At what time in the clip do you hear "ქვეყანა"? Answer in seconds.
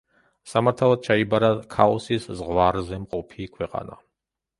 3.59-4.01